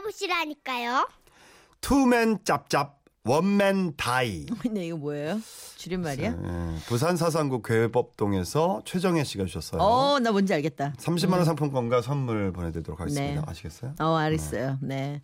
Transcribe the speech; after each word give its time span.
들어보시라니까요. 0.00 1.08
투맨 1.80 2.40
짭짭 2.44 2.98
원맨 3.24 3.96
다이. 3.96 4.46
근데 4.60 4.86
이거 4.86 4.96
뭐예요? 4.96 5.40
줄임말이야? 5.76 6.30
예, 6.30 6.78
부산 6.86 7.16
사상구 7.16 7.62
괴법동에서 7.62 8.82
최정혜 8.84 9.24
씨가 9.24 9.44
주셨어요. 9.44 9.80
어, 9.80 10.18
나 10.18 10.32
뭔지 10.32 10.54
알겠다. 10.54 10.94
30만 10.98 11.32
원 11.34 11.44
상품권과 11.44 12.02
선물 12.02 12.52
보내드리도록 12.52 13.00
하겠습니다. 13.00 13.40
네. 13.40 13.46
아시겠어요? 13.46 13.94
어, 14.00 14.16
알았어요. 14.16 14.78
네. 14.80 15.22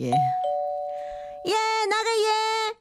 예. 0.00 0.06
예, 0.10 1.52
나가 1.88 2.10
예. 2.18 2.74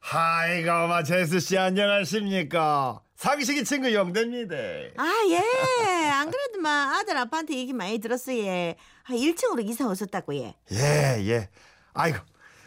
하이가 0.00 0.86
마 0.88 1.02
제수 1.04 1.38
씨 1.38 1.56
안녕하십니까? 1.56 3.02
상식이 3.20 3.64
친구 3.64 3.92
영대입니다. 3.92 4.56
아, 4.96 5.12
예. 5.28 6.08
안 6.08 6.30
그래도 6.30 6.58
막 6.58 6.96
아들 6.96 7.18
아빠한테 7.18 7.54
얘기 7.54 7.74
많이 7.74 7.98
들었어, 7.98 8.34
예. 8.34 8.76
아, 9.04 9.12
1층으로 9.12 9.62
이사 9.68 9.86
오셨다고, 9.86 10.34
예. 10.36 10.54
예, 10.72 11.18
예. 11.28 11.50
아이고, 11.92 12.16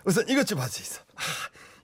우선 0.05 0.29
이것 0.29 0.45
좀 0.45 0.59
봐주세요. 0.59 1.03
아, 1.15 1.21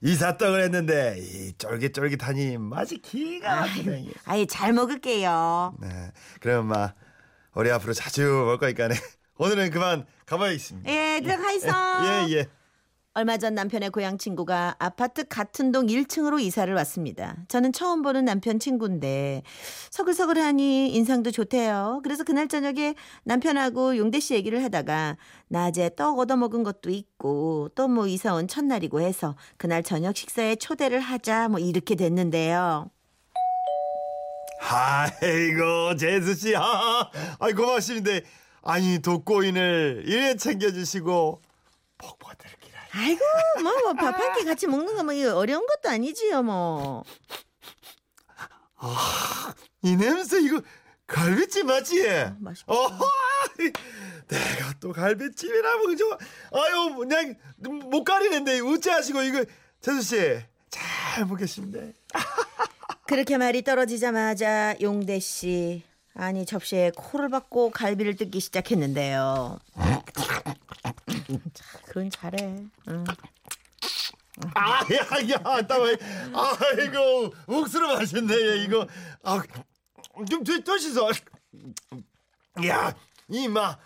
이사 0.02 0.36
떡을 0.36 0.62
했는데 0.62 1.16
이 1.18 1.52
쫄깃쫄깃하니 1.58 2.58
맛이 2.58 2.98
기가 2.98 3.62
막히네. 3.62 4.06
아예 4.26 4.46
잘 4.46 4.72
먹을게요. 4.72 5.74
네, 5.80 6.12
그럼 6.40 6.66
마 6.66 6.94
우리 7.54 7.72
앞으로 7.72 7.92
자주 7.92 8.22
먹을 8.22 8.58
거니까네. 8.58 8.94
오늘은 9.36 9.70
그만 9.72 10.06
가봐야겠습니다. 10.26 10.88
예, 10.88 11.20
들어가 11.20 11.50
있어. 11.50 11.68
예, 12.04 12.32
예. 12.34 12.46
얼마 13.12 13.38
전 13.38 13.54
남편의 13.56 13.90
고향 13.90 14.18
친구가 14.18 14.76
아파트 14.78 15.24
같은 15.26 15.72
동 15.72 15.86
1층으로 15.86 16.40
이사를 16.40 16.72
왔습니다. 16.76 17.36
저는 17.48 17.72
처음 17.72 18.02
보는 18.02 18.24
남편 18.24 18.60
친구인데 18.60 19.42
서글서글하니 19.90 20.94
인상도 20.94 21.32
좋대요. 21.32 22.00
그래서 22.04 22.22
그날 22.22 22.46
저녁에 22.46 22.94
남편하고 23.24 23.96
용대 23.96 24.20
씨 24.20 24.34
얘기를 24.34 24.62
하다가 24.62 25.16
낮에 25.48 25.90
떡 25.96 26.20
얻어먹은 26.20 26.62
것도 26.62 26.90
있고 26.90 27.68
또 27.74 27.88
뭐 27.90 28.06
이사 28.06 28.32
온 28.34 28.46
첫날이고 28.46 29.00
해서 29.00 29.34
그날 29.56 29.82
저녁 29.82 30.16
식사에 30.16 30.54
초대를 30.54 31.00
하자 31.00 31.48
뭐 31.48 31.58
이렇게 31.58 31.96
됐는데요. 31.96 32.88
아이고 34.62 35.96
제수 35.96 36.34
씨, 36.36 36.54
아, 36.54 37.10
아이 37.40 37.52
고맙습니다. 37.54 38.24
아니 38.62 39.00
독고인을 39.00 40.04
이래 40.06 40.36
챙겨주시고 40.36 41.42
복 41.98 42.18
받을기라. 42.20 42.59
아이고 42.92 43.20
뭐밥 43.62 44.18
한 44.18 44.34
끼 44.38 44.44
같이 44.44 44.66
먹는 44.66 44.96
거뭐 44.96 45.34
어려운 45.38 45.66
것도 45.66 45.88
아니지요 45.92 46.42
뭐. 46.42 47.04
이 49.82 49.96
냄새 49.96 50.40
이거 50.40 50.60
갈비찜 51.06 51.66
맞지? 51.66 52.08
어, 52.66 52.88
내가 54.28 54.72
또 54.80 54.92
갈비찜이라 54.92 55.78
그죠? 55.86 56.04
아유 56.52 56.94
그냥 56.96 57.34
못 57.90 58.04
가리는데 58.04 58.60
우째하시고 58.60 59.22
이거 59.22 59.44
제수 59.80 60.02
씨잘 60.02 61.26
먹겠습니다. 61.26 61.78
그렇게 63.06 63.36
말이 63.38 63.62
떨어지자마자 63.62 64.76
용대 64.80 65.18
씨 65.18 65.82
아니 66.14 66.46
접시에 66.46 66.92
코를 66.96 67.28
박고 67.28 67.70
갈비를 67.70 68.16
뜯기 68.16 68.40
시작했는데요. 68.40 69.58
자, 71.52 71.64
그건 71.84 72.10
잘해. 72.10 72.64
응. 72.88 73.04
아 74.54 74.80
야 74.88 75.28
야 75.28 75.66
따위 75.66 75.96
아이고 76.32 77.34
억수로 77.46 77.88
맛있네 77.94 78.64
이거 78.64 78.86
아좀 79.22 80.44
드시소. 80.64 81.10
야 82.66 82.94
이마 83.28 83.78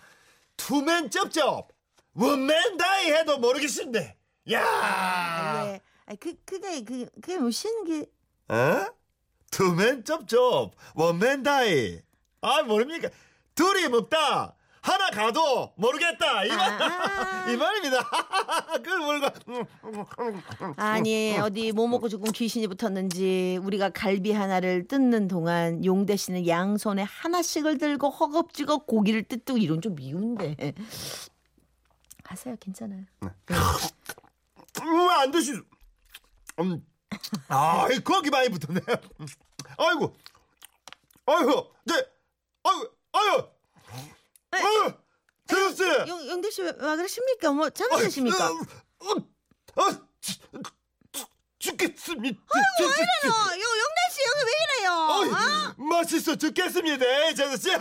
two 0.55 0.82
man 0.82 1.09
쩝쩝 1.09 1.67
one 2.13 2.45
man 2.45 2.77
die 2.77 3.11
해도 3.11 3.37
모르겠는데. 3.39 4.15
야. 4.53 5.63
왜? 5.65 5.81
아, 6.05 6.13
그 6.19 6.33
그게 6.45 6.83
그 6.83 7.05
그게 7.15 7.37
무슨 7.37 7.83
게 7.83 8.05
어? 8.47 8.85
two 9.51 9.78
man 9.78 10.05
쩝쩝 10.05 10.73
one 10.93 11.18
man 11.18 11.43
die 11.43 12.01
아 12.41 12.61
모릅니까 12.63 13.09
둘이 13.55 13.89
먹다 13.89 14.55
하나 14.85 15.09
가도 15.09 15.73
모르겠다. 15.77 16.45
이, 16.45 16.49
말, 16.49 16.59
아. 16.79 17.49
이 17.49 17.57
말입니다. 17.57 18.07
그걸 18.83 18.99
모르고. 18.99 19.27
아니 20.77 21.39
어디 21.39 21.71
뭐 21.71 21.87
먹고 21.87 22.07
죽은 22.07 22.31
귀신이 22.31 22.67
붙었는지 22.67 23.59
우리가 23.63 23.89
갈비 23.89 24.31
하나를 24.31 24.87
뜯는 24.87 25.27
동안 25.27 25.83
용대 25.83 26.15
씨는 26.15 26.45
양손에 26.47 27.01
하나씩을 27.01 27.79
들고 27.79 28.11
허겁지겁 28.11 28.85
고기를 28.85 29.23
뜯고 29.23 29.57
이런 29.57 29.81
좀 29.81 29.95
미운데. 29.95 30.55
하세요. 32.23 32.55
괜찮아요. 32.59 33.05
음, 34.81 35.09
안 35.09 35.31
드시 35.31 35.53
음. 36.59 36.85
아 37.47 37.87
거기 38.03 38.29
많이 38.29 38.49
붙었네. 38.49 38.81
아이고. 39.79 40.15
아이고. 41.25 41.71
네. 41.85 41.93
아이고 42.63 42.94
아이고 44.63 44.97
재수 45.47 45.75
씨 45.75 45.83
용, 46.09 46.27
용대 46.29 46.49
씨왜 46.49 46.71
그러십니까? 46.73 47.51
뭐 47.51 47.69
잘못하십니까? 47.69 48.51
어, 48.51 48.55
어, 48.99 49.11
어, 49.81 49.91
죽- 50.21 50.41
죽- 51.11 51.29
죽겠습니다. 51.59 52.39
왜 52.55 52.85
이래요? 52.85 53.33
요 53.61 53.65
용대 53.81 54.01
씨 54.11 54.21
여기 54.25 54.45
왜 54.45 54.51
이래요? 54.63 54.91
아? 55.35 55.75
맛있어 55.77 56.35
죽겠습니다, 56.35 57.05
재수 57.35 57.57
씨. 57.57 57.75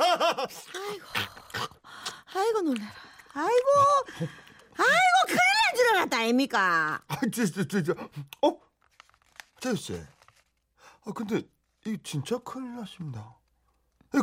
아이고 2.34 2.60
놀래라. 2.62 2.92
아이고 3.34 3.68
아이고 4.76 5.26
큰일 5.26 5.38
난줄 5.68 5.86
알았다 5.96 6.18
아닙니까? 6.18 7.02
아, 7.08 7.16
진짜, 7.32 7.64
진짜. 7.66 7.92
어, 8.42 8.58
재수 9.60 9.76
씨. 9.76 10.02
아, 11.06 11.12
근데 11.12 11.42
이거 11.86 11.96
진짜 12.02 12.38
큰일 12.38 12.76
났습니다. 12.76 13.36
이, 14.14 14.18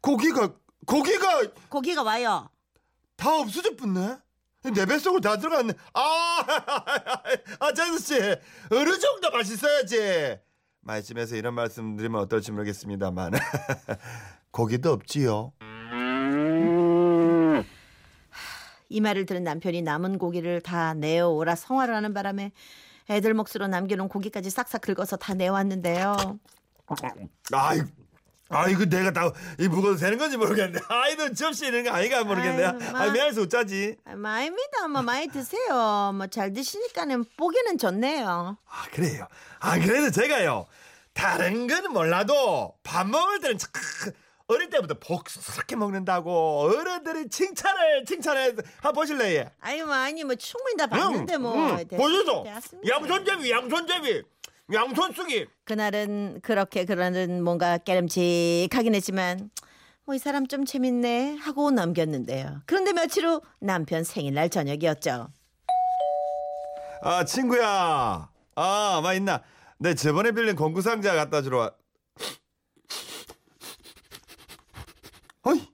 고기가 0.00 0.54
고기가 0.86 1.42
고기가 1.68 2.02
와요. 2.02 2.48
다 3.16 3.36
없어져 3.38 3.74
붙네. 3.76 4.18
내 4.74 4.86
뱃속으로 4.86 5.20
다 5.20 5.36
들어갔네. 5.36 5.74
아, 5.92 6.00
아, 7.60 7.72
재수 7.74 7.98
씨, 7.98 8.14
어느 8.70 8.98
정도 8.98 9.30
맛있어야지. 9.30 10.38
말씀에서 10.80 11.36
이런 11.36 11.54
말씀 11.54 11.96
드리면 11.96 12.20
어떨지 12.22 12.50
모르겠습니다만 12.52 13.32
고기도 14.50 14.92
없지요. 14.92 15.52
이 18.88 19.00
말을 19.00 19.26
들은 19.26 19.44
남편이 19.44 19.82
남은 19.82 20.18
고기를 20.18 20.60
다 20.60 20.94
내어오라 20.94 21.56
성화를 21.56 21.94
하는 21.94 22.14
바람에 22.14 22.52
애들 23.10 23.34
몫으로 23.34 23.66
남겨놓은 23.66 24.08
고기까지 24.08 24.50
싹싹 24.50 24.82
긁어서 24.82 25.16
다 25.16 25.34
내왔는데요. 25.34 26.38
아이, 27.52 27.80
아이고 28.50 28.84
내가 28.84 29.10
다이 29.10 29.68
무거워도 29.68 29.96
되는 29.96 30.18
건지 30.18 30.36
모르겠네. 30.36 30.78
아이는 30.88 31.34
접시 31.34 31.66
이런 31.66 31.82
거 31.84 31.90
아이가 31.92 32.24
모르겠네. 32.24 32.64
아유, 32.64 32.78
마. 32.92 33.00
아이 33.00 33.10
미안해서 33.10 33.42
어쩌지. 33.42 33.96
아, 34.04 34.14
마입니다. 34.14 34.86
뭐 34.88 35.02
많이 35.02 35.26
드세요. 35.28 36.12
뭐잘 36.14 36.52
드시니까는 36.52 37.24
보기는 37.36 37.78
좋네요. 37.78 38.58
아 38.68 38.84
그래요. 38.92 39.26
아 39.60 39.78
그래도 39.78 40.10
제가요 40.10 40.66
다른 41.14 41.66
거는 41.66 41.92
몰라도 41.92 42.74
밥 42.82 43.08
먹을 43.08 43.40
때는 43.40 43.56
참 43.58 43.70
어릴 44.46 44.68
때부터 44.68 44.94
복스럽게 45.00 45.74
먹는다고 45.76 46.60
어른들이 46.68 47.30
칭찬을 47.30 48.04
칭찬해 48.04 48.52
한번 48.82 48.92
보실래요? 48.92 49.46
아유 49.60 49.86
뭐 49.86 49.94
아니 49.94 50.22
뭐 50.22 50.34
충분히 50.34 50.76
다 50.76 50.86
봤는데 50.86 51.38
뭐. 51.38 51.76
됐- 51.78 51.88
보여줘. 51.96 52.42
됐습니다. 52.44 52.94
양손잡이 52.94 53.50
양손잡이 53.50 54.22
양손 54.72 55.12
쓰기. 55.12 55.46
그날은 55.64 56.40
그렇게 56.42 56.84
그러는 56.84 57.42
뭔가 57.44 57.76
깨름직하긴 57.78 58.94
했지만 58.94 59.50
뭐 60.06 60.14
이 60.14 60.18
사람 60.18 60.46
좀 60.46 60.64
재밌네 60.66 61.36
하고 61.36 61.70
넘겼는데요. 61.70 62.62
그런데 62.66 62.92
며칠 62.92 63.26
후 63.26 63.40
남편 63.58 64.04
생일날 64.04 64.50
저녁이었죠. 64.50 65.28
아 67.02 67.24
친구야. 67.24 68.30
아 68.54 69.00
맛있나? 69.02 69.42
내 69.78 69.94
저번에 69.94 70.32
빌린 70.32 70.56
공구 70.56 70.80
상자 70.82 71.14
갖다 71.14 71.42
주러 71.42 71.58
와. 71.58 71.72
아이 75.42 75.66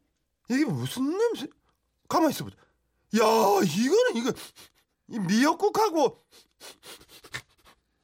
이게 0.48 0.64
무슨 0.64 1.16
냄새? 1.16 1.46
가만 2.08 2.30
있어보자. 2.30 2.56
야 2.56 3.20
이거는 3.64 4.16
이거 4.16 4.32
이 5.08 5.18
미역국하고 5.18 6.22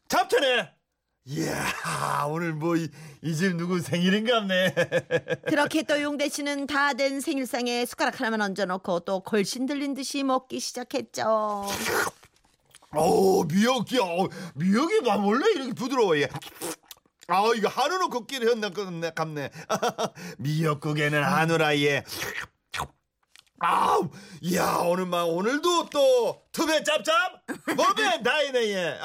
잡채네. 0.08 0.75
이야 1.28 2.24
오늘 2.28 2.52
뭐이집 2.52 3.56
누구 3.56 3.80
생일인갑네. 3.80 4.74
그렇게 5.48 5.82
또 5.82 6.00
용대 6.00 6.28
씨는 6.28 6.66
다 6.68 6.92
된 6.94 7.20
생일상에 7.20 7.84
숟가락 7.84 8.20
하나만 8.20 8.40
얹어놓고 8.42 9.00
또 9.00 9.20
걸신 9.20 9.66
들린 9.66 9.94
듯이 9.94 10.22
먹기 10.22 10.60
시작했죠. 10.60 11.66
오 12.94 13.44
미역이야. 13.44 14.00
어, 14.02 14.28
미역이 14.54 15.00
막 15.00 15.26
원래 15.26 15.50
이렇게 15.50 15.72
부드러워 15.72 16.16
얘. 16.18 16.28
아 17.28 17.42
이거 17.56 17.68
한우로 17.68 18.08
걷기를 18.08 18.48
했나 18.50 18.70
네 18.70 19.10
갑네. 19.10 19.50
미역국에는 20.38 21.24
한우라 21.24 21.76
얘. 21.80 22.04
아우, 23.58 24.10
이야, 24.42 24.80
오늘 24.84 25.06
막, 25.06 25.24
오늘도 25.24 25.88
또, 25.88 26.42
투맨 26.52 26.84
짭짭? 26.84 27.42
뭐면 27.74 28.20
다이네, 28.22 28.60
예. 28.74 28.98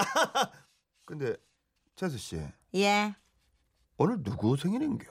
근데, 1.05 1.37
재수 1.95 2.17
씨, 2.17 2.41
예. 2.75 3.15
오늘 3.97 4.23
누구 4.23 4.57
생일인겨? 4.57 5.05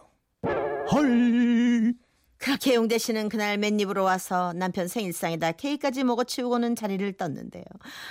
헐. 0.92 1.94
그렇게 2.38 2.74
용대 2.74 2.96
씨는 2.96 3.28
그날 3.28 3.58
맨입으로 3.58 4.02
와서 4.02 4.54
남편 4.54 4.88
생일상에다 4.88 5.52
케이크까지 5.52 6.04
먹어 6.04 6.24
치우고는 6.24 6.74
자리를 6.74 7.12
떴는데요. 7.12 7.64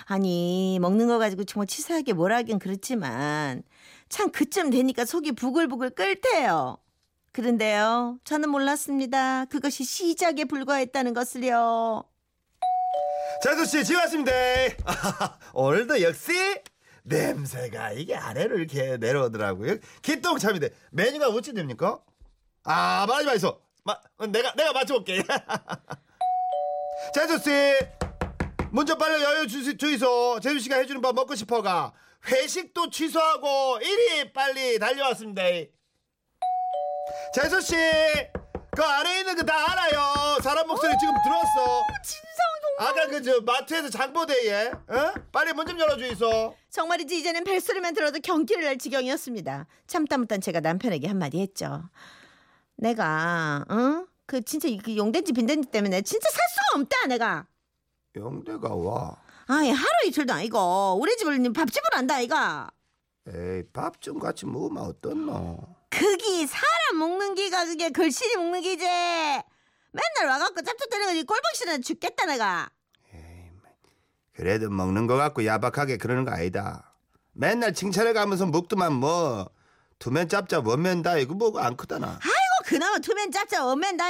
아니 0.05 0.77
먹는 0.81 1.07
거 1.07 1.17
가지고 1.17 1.45
정말 1.45 1.65
치사하게 1.65 2.13
뭐라 2.13 2.37
하긴 2.37 2.59
그렇지만 2.59 3.63
참 4.07 4.31
그쯤 4.31 4.69
되니까 4.69 5.03
속이 5.03 5.31
부글부글 5.31 5.89
끓대요. 5.91 6.77
그런데요 7.31 8.19
저는 8.23 8.49
몰랐습니다. 8.49 9.45
그것이 9.45 9.83
시작에 9.83 10.45
불과했다는 10.45 11.15
것을요. 11.15 12.03
재수씨, 13.43 13.83
지금 13.85 14.01
왔습니다. 14.01 14.31
오늘도 15.53 16.01
역시, 16.01 16.33
냄새가 17.09 17.91
이게 17.93 18.15
아래로 18.15 18.57
이렇게 18.57 18.97
내려오더라고요. 18.97 19.77
기똥참인데, 20.01 20.69
메뉴가 20.91 21.29
어찌 21.29 21.53
됩니까? 21.53 21.99
아, 22.63 23.05
말하지 23.07 23.25
마이소. 23.27 23.59
마, 23.83 23.97
내가, 24.29 24.53
내가 24.53 24.71
맞춰볼게. 24.73 25.23
재수씨, 27.13 27.49
먼저 28.71 28.95
빨리 28.97 29.23
여유 29.23 29.47
주, 29.47 29.75
주이소. 29.77 30.39
재수 30.41 30.59
씨가 30.59 30.77
해주는 30.77 31.01
밥 31.01 31.15
먹고 31.15 31.35
싶어가. 31.35 31.93
회식도 32.27 32.89
취소하고, 32.91 33.79
이리 33.81 34.31
빨리 34.31 34.77
달려왔습니다. 34.77 35.41
재수 37.33 37.61
씨, 37.61 37.75
그 38.75 38.83
안에 38.83 39.19
있는 39.19 39.35
거 39.35 39.43
다 39.43 39.71
알아요. 39.71 40.37
사람 40.43 40.67
목소리 40.67 40.91
지금 40.99 41.13
들었어. 41.23 41.83
아까 42.79 43.07
그 43.07 43.21
저 43.21 43.41
마트에서 43.41 43.89
장보대에 43.89 44.67
어? 44.69 45.13
빨리 45.33 45.51
문 45.53 45.67
좀 45.67 45.77
열어주이소. 45.79 46.55
정말이지 46.69 47.19
이제는 47.19 47.43
벨소리만 47.43 47.93
들어도 47.93 48.19
경기를 48.19 48.63
날 48.63 48.77
지경이었습니다. 48.77 49.67
참다 49.87 50.17
못한 50.17 50.39
제가 50.39 50.61
남편에게 50.61 51.07
한마디 51.07 51.39
했죠. 51.41 51.89
내가 52.77 53.65
응? 53.71 54.07
그 54.25 54.41
진짜 54.41 54.69
그 54.83 54.95
용된지 54.95 55.33
빈된지 55.33 55.69
때문에 55.69 56.01
진짜 56.03 56.29
살 56.29 56.39
수가 56.49 56.81
없다 56.81 57.07
내가. 57.07 57.45
영대가 58.15 58.73
와. 58.73 59.17
아이 59.47 59.69
하루 59.71 59.89
이틀도 60.05 60.31
아니고 60.33 60.97
우리 61.01 61.17
집을 61.17 61.37
밥집을 61.51 61.83
한다 61.93 62.15
아이가. 62.15 62.69
에이 63.27 63.63
밥 63.73 63.99
좀 63.99 64.19
같이 64.19 64.45
먹으면 64.45 64.83
어떻노? 64.83 65.59
그기 65.89 66.47
사람 66.47 66.97
먹는 66.99 67.35
기가 67.35 67.65
그게 67.65 67.89
걸신이 67.89 68.37
먹는 68.37 68.61
기지. 68.61 68.85
맨날 69.91 70.31
와갖고 70.31 70.61
짭짭대는 70.61 71.07
거지 71.07 71.23
꼴보기 71.23 71.57
싫어 71.57 71.77
죽겠다 71.79 72.25
내가. 72.25 72.69
그래도 74.33 74.69
먹는 74.69 75.07
거 75.07 75.15
같고 75.17 75.45
야박하게 75.45 75.97
그러는 75.97 76.23
거 76.23 76.31
아니다. 76.31 76.93
맨날 77.33 77.73
칭찬해 77.73 78.13
가면서 78.13 78.45
먹더만 78.45 78.93
뭐 78.93 79.49
두면 79.99 80.29
짭짭 80.29 80.65
원면 80.65 81.01
다 81.01 81.17
이거 81.17 81.33
뭐가 81.33 81.65
안 81.65 81.75
크다나. 81.75 82.07
아이고 82.07 82.65
그나마 82.65 82.99
투면 82.99 83.31
짭짭 83.31 83.65
엄맨 83.65 83.97
다 83.97 84.05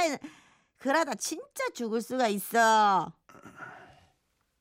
그러다 0.78 1.14
진짜 1.14 1.64
죽을 1.74 2.00
수가 2.00 2.28
있어. 2.28 3.12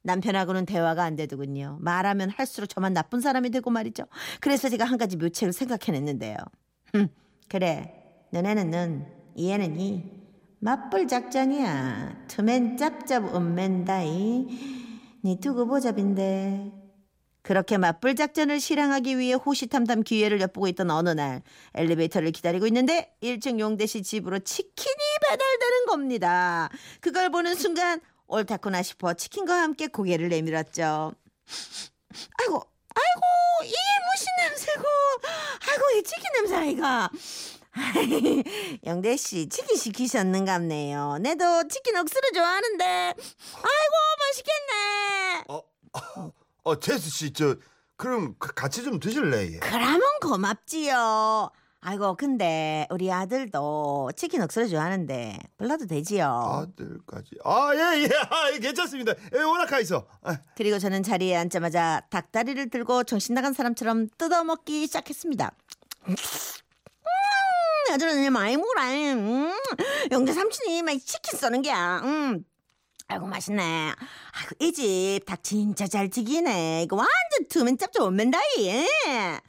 남편하고는 0.01 0.65
대화가 0.65 1.03
안 1.03 1.15
되더군요. 1.15 1.77
말하면 1.81 2.29
할수록 2.31 2.67
저만 2.67 2.93
나쁜 2.93 3.21
사람이 3.21 3.51
되고 3.51 3.69
말이죠. 3.69 4.05
그래서 4.39 4.69
제가 4.69 4.85
한 4.85 4.97
가지 4.97 5.17
묘책을 5.17 5.53
생각해냈는데요. 5.53 6.37
흠, 6.93 7.09
그래. 7.47 7.93
너네는 8.31 8.71
넌, 8.71 9.05
이해는 9.35 9.79
이. 9.79 10.18
맞불 10.61 11.07
작전이야. 11.07 12.25
투맨 12.27 12.75
짭짭 12.77 13.33
엄맨다이. 13.33 14.47
니 15.23 15.39
두고 15.39 15.67
보잡인데. 15.67 16.71
그렇게 17.41 17.77
맞불 17.77 18.15
작전을 18.15 18.59
실행하기 18.59 19.17
위해 19.17 19.33
호시탐탐 19.33 20.03
기회를 20.03 20.41
엿보고 20.41 20.67
있던 20.67 20.91
어느 20.91 21.09
날 21.09 21.41
엘리베이터를 21.73 22.31
기다리고 22.31 22.67
있는데 22.67 23.15
1층 23.23 23.59
용대시 23.59 24.03
집으로 24.03 24.39
치킨이 24.39 24.95
배달되는 25.29 25.85
겁니다. 25.87 26.69
그걸 26.99 27.29
보는 27.29 27.55
순간 27.55 28.01
옳다구나 28.27 28.81
싶어 28.83 29.13
치킨과 29.13 29.61
함께 29.61 29.87
고개를 29.87 30.27
내밀었죠. 30.29 31.13
아이고, 32.37 32.63
아이고, 32.95 33.21
이게 33.63 33.75
무슨 34.11 34.27
냄새고? 34.41 34.83
아이고, 35.71 35.83
이 35.97 36.03
치킨 36.03 36.23
냄새 36.33 36.55
아이가. 36.55 37.09
영대 38.85 39.15
씨 39.17 39.47
치킨 39.49 39.77
시키셨는갑네요. 39.77 41.19
내도 41.21 41.67
치킨 41.67 41.95
억수로 41.97 42.21
좋아하는데. 42.33 42.85
아이고 42.85 43.95
맛있겠네. 44.19 45.43
어, 45.49 45.61
어, 45.93 46.31
어 46.63 46.79
제수 46.79 47.09
씨저 47.09 47.55
그럼 47.95 48.35
그 48.39 48.53
같이 48.53 48.83
좀 48.83 48.99
드실래? 48.99 49.53
예. 49.53 49.59
그러면 49.59 50.01
고맙지요. 50.21 51.51
아이고 51.81 52.15
근데 52.17 52.85
우리 52.89 53.09
아들도 53.09 54.11
치킨 54.17 54.41
억수로 54.41 54.67
좋아하는데 54.67 55.39
불러도 55.57 55.85
되지요. 55.87 56.25
아들까지. 56.25 57.35
아 57.45 57.71
예 57.73 58.03
예. 58.03 58.09
아, 58.29 58.51
예, 58.53 58.59
괜찮습니다. 58.59 59.13
예, 59.33 59.39
오락하 59.41 59.79
있어. 59.79 60.05
아, 60.23 60.37
그리고 60.55 60.77
저는 60.77 61.03
자리에 61.03 61.37
앉자마자 61.37 62.01
닭다리를 62.09 62.69
들고 62.69 63.05
정신 63.05 63.33
나간 63.35 63.53
사람처럼 63.53 64.09
뜯어먹기 64.17 64.87
시작했습니다. 64.87 65.51
음, 67.89 67.93
아들은 67.93 68.31
많이 68.33 68.55
먹어라. 68.57 68.91
음, 69.13 69.51
영대 70.11 70.31
삼촌이 70.33 70.81
막 70.83 70.91
치킨 71.03 71.37
써는 71.39 71.61
게야. 71.61 72.01
음. 72.03 72.43
아이고 73.07 73.25
맛있네. 73.25 73.63
아이고 73.63 74.55
이 74.59 74.71
집 74.71 75.21
닭 75.25 75.43
진짜 75.43 75.87
잘 75.87 76.09
튀기네. 76.09 76.83
이거 76.83 76.95
완전 76.95 77.47
투면 77.49 77.77
짭짭 77.77 78.03
원맨다이. 78.03 78.41
예. 78.67 79.39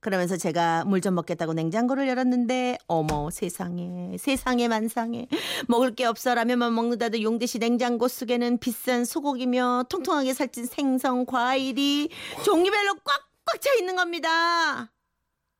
그러면서 0.00 0.36
제가 0.38 0.84
물 0.86 1.00
좀 1.02 1.14
먹겠다고 1.14 1.52
냉장고를 1.52 2.08
열었는데 2.08 2.78
어머 2.86 3.30
세상에 3.30 4.16
세상에 4.18 4.66
만상에 4.68 5.28
먹을 5.68 5.94
게 5.94 6.06
없어 6.06 6.34
라면만 6.34 6.74
먹는다도 6.74 7.20
용대시 7.22 7.58
냉장고 7.58 8.08
속에는 8.08 8.58
비싼 8.58 9.04
소고기며 9.04 9.84
통통하게 9.90 10.32
살찐 10.32 10.64
생선 10.66 11.26
과일이 11.26 12.08
종류별로 12.44 12.94
꽉꽉 13.04 13.60
차 13.60 13.74
있는 13.74 13.94
겁니다. 13.96 14.90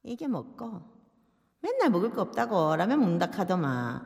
이게 0.04 0.26
먹고 0.26 0.80
맨날 1.62 1.90
먹을 1.90 2.10
거 2.10 2.22
없다고 2.22 2.76
라면 2.76 3.00
먹는다 3.00 3.30
카더만 3.30 4.02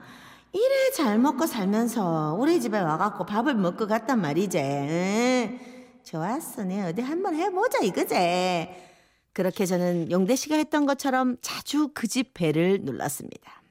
이래 0.52 0.90
잘 0.92 1.18
먹고 1.18 1.46
살면서 1.46 2.36
우리 2.38 2.60
집에 2.60 2.78
와갖고 2.78 3.26
밥을 3.26 3.54
먹고 3.54 3.86
갔단 3.88 4.20
말이지. 4.20 4.58
응? 4.58 5.60
좋았어. 6.04 6.62
내 6.64 6.80
어디 6.82 7.02
한번 7.02 7.34
해보자 7.34 7.78
이거지. 7.80 8.14
그렇게 9.32 9.66
저는 9.66 10.12
용대 10.12 10.36
씨가 10.36 10.54
했던 10.56 10.86
것처럼 10.86 11.36
자주 11.42 11.88
그 11.92 12.06
집 12.06 12.34
배를 12.34 12.80
눌렀습니다. 12.82 13.62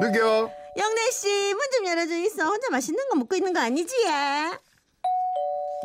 누겨? 0.00 0.50
영대 0.76 1.10
씨, 1.10 1.54
문 1.54 1.60
좀 1.74 1.86
열어줘 1.86 2.16
있어. 2.18 2.44
혼자 2.46 2.68
맛있는 2.70 3.08
거 3.08 3.16
먹고 3.16 3.34
있는 3.36 3.52
거 3.54 3.60
아니지? 3.60 3.94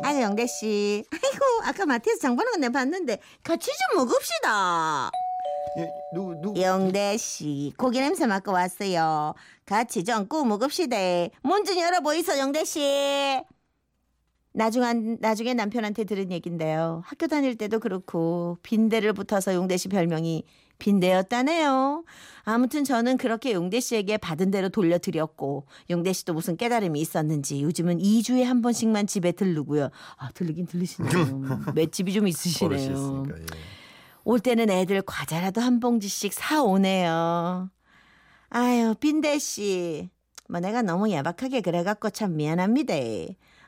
아니 0.02 0.20
영대 0.20 0.46
씨, 0.46 1.04
아이고 1.12 1.44
아까 1.64 1.86
마트에서 1.86 2.20
장 2.20 2.36
보는 2.36 2.52
거 2.52 2.58
내가 2.58 2.72
봤는데 2.72 3.20
같이 3.42 3.70
좀 3.70 3.98
먹읍시다. 4.04 5.10
예, 5.78 5.88
누구? 6.14 6.29
영대 6.56 7.16
씨, 7.16 7.72
고기 7.76 8.00
냄새 8.00 8.26
맡고 8.26 8.52
왔어요. 8.52 9.34
같이 9.66 10.04
좀꾹 10.04 10.46
먹읍시다. 10.46 10.96
문좀 11.42 11.78
열어 11.78 12.00
보이소, 12.00 12.38
영대 12.38 12.64
씨. 12.64 12.80
나중 14.52 15.16
나중에 15.20 15.54
남편한테 15.54 16.04
들은 16.04 16.32
얘긴데요. 16.32 17.02
학교 17.04 17.26
다닐 17.28 17.56
때도 17.56 17.78
그렇고 17.78 18.58
빈대를 18.62 19.12
붙어서 19.12 19.54
용대 19.54 19.76
씨 19.76 19.88
별명이 19.88 20.44
빈대였다네요. 20.78 22.04
아무튼 22.42 22.82
저는 22.82 23.16
그렇게 23.16 23.52
용대 23.52 23.78
씨에게 23.78 24.16
받은 24.16 24.50
대로 24.50 24.68
돌려드렸고 24.70 25.66
용대 25.90 26.12
씨도 26.12 26.32
무슨 26.32 26.56
깨달음이 26.56 27.00
있었는지 27.00 27.62
요즘은 27.62 27.98
2주에 27.98 28.42
한 28.42 28.60
번씩만 28.62 29.06
집에 29.06 29.30
들르고요. 29.32 29.90
아 30.16 30.30
들르긴 30.32 30.66
들르시네요. 30.66 31.72
맷집이 31.74 32.12
좀 32.12 32.26
있으시네요. 32.26 33.24
올 34.24 34.40
때는 34.40 34.70
애들 34.70 35.02
과자라도 35.02 35.60
한 35.60 35.80
봉지씩 35.80 36.32
사오네요. 36.32 37.70
아유, 38.50 38.94
빈대 39.00 39.38
씨. 39.38 40.10
뭐 40.48 40.60
내가 40.60 40.82
너무 40.82 41.10
야박하게 41.10 41.60
그래갖고 41.60 42.10
참 42.10 42.36
미안합니다. 42.36 42.94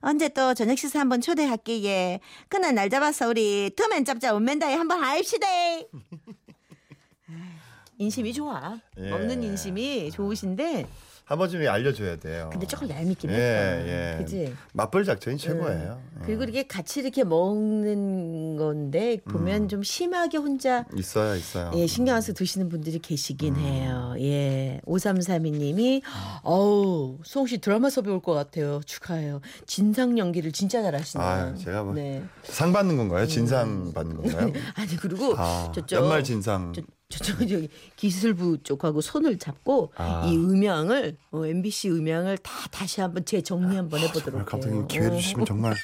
언제 0.01 0.29
또 0.29 0.53
저녁 0.55 0.77
식사 0.77 0.99
한번 0.99 1.21
초대할게. 1.21 2.19
그날 2.49 2.75
날 2.75 2.91
잡아서 2.91 3.29
우리 3.29 3.71
투맨 3.77 4.05
짭짭 4.05 4.35
운맨다이 4.35 4.75
한번 4.75 5.03
하입시다. 5.03 5.47
인심이 7.99 8.33
좋아. 8.33 8.81
예. 8.99 9.11
먹는 9.11 9.45
인심이 9.45 10.11
좋으신데 10.11 10.89
한 11.25 11.39
번쯤 11.39 11.67
알려줘야 11.67 12.17
돼요. 12.17 12.51
근데 12.53 12.67
조금 12.67 12.89
얄밉긴 12.91 13.31
예, 13.31 13.35
했다. 13.35 13.87
예. 13.87 14.17
그지? 14.19 14.55
맞벌 14.75 15.05
작전이 15.05 15.39
최고예요. 15.39 16.01
음. 16.17 16.23
그리고 16.27 16.43
이렇게 16.43 16.65
같이 16.65 17.01
이렇게 17.01 17.25
먹는 17.25 18.57
건데 18.57 19.19
보면 19.29 19.69
좀 19.69 19.83
심하게 19.83 20.39
혼자 20.39 20.85
있어요, 20.95 21.35
있어요. 21.37 21.71
예, 21.75 21.87
신경 21.87 22.17
안써 22.17 22.33
드시는 22.33 22.69
분들이 22.69 22.99
계시긴 22.99 23.55
음. 23.55 23.61
해요. 23.61 24.15
예. 24.19 24.81
5332님이 24.87 26.03
어우, 26.43 27.19
수홍 27.25 27.47
씨 27.47 27.59
드라마 27.59 27.89
섭외 27.91 28.11
올 28.13 28.23
것 28.23 28.35
같아요. 28.35 28.81
축하해요. 28.87 29.41
진상 29.67 30.17
연기를 30.19 30.53
진짜 30.53 30.81
잘하시네요. 30.83 31.27
아, 31.27 31.55
제가 31.57 31.83
뭐 31.83 31.95
네. 31.95 32.23
상 32.45 32.73
받는 32.73 32.97
건가요? 32.97 33.27
진상 33.27 33.93
받는 33.93 34.17
건가요? 34.17 34.53
아니 34.77 34.97
그리고 34.97 35.35
아, 35.37 35.73
저쪽 35.75 35.97
연말 35.97 36.23
진상. 36.23 36.73
저, 36.75 36.83
저쪽 37.19 37.39
저기 37.49 37.69
기술부 37.97 38.59
쪽하고 38.63 39.01
손을 39.01 39.39
잡고 39.39 39.93
아. 39.97 40.25
이 40.27 40.37
음향을 40.37 41.17
어, 41.33 41.47
MBC 41.47 41.91
음향을 41.91 42.39
다 42.39 42.53
다시 42.71 43.01
한번 43.01 43.25
재정리 43.25 43.77
한번 43.77 44.01
해보도록 44.01 44.25
정말 44.25 44.41
해요. 44.41 44.47
감독님 44.47 44.89
기회 44.89 45.09
를 45.09 45.19
주시면 45.19 45.47
정말 45.47 45.75